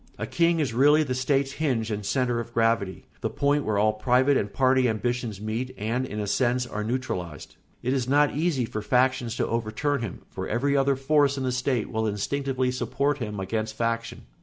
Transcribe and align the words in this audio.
A 0.17 0.25
king 0.25 0.59
is 0.59 0.73
really 0.73 1.03
the 1.03 1.13
state's 1.13 1.51
hinge 1.51 1.91
and 1.91 2.03
centre 2.03 2.39
of 2.39 2.55
gravity, 2.55 3.05
the 3.21 3.29
point 3.29 3.65
where 3.65 3.77
all 3.77 3.93
private 3.93 4.35
and 4.35 4.51
party 4.51 4.89
ambitions 4.89 5.39
meet 5.39 5.75
and, 5.77 6.07
in 6.07 6.19
a 6.19 6.25
sense, 6.25 6.65
are 6.65 6.83
neutralised. 6.83 7.55
It 7.83 7.93
is 7.93 8.09
not 8.09 8.33
easy 8.35 8.65
for 8.65 8.81
factions 8.81 9.35
to 9.35 9.45
overturn 9.47 10.01
him, 10.01 10.23
for 10.27 10.47
every 10.49 10.75
other 10.75 10.95
force 10.95 11.37
in 11.37 11.43
the 11.43 11.51
state 11.51 11.91
will 11.91 12.07
instinctively 12.07 12.71
support 12.71 13.19
him 13.19 13.39
against 13.39 13.75
faction. 13.75 14.23